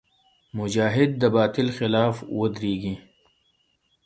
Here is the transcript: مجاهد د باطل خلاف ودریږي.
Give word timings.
مجاهد 0.57 1.11
د 1.21 1.23
باطل 1.35 1.67
خلاف 1.77 2.15
ودریږي. 2.39 2.95